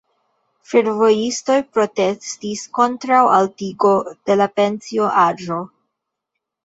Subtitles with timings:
[0.69, 3.95] Fervojistoj protestis kontraŭ altigo
[4.31, 5.63] de la pensio-aĝo.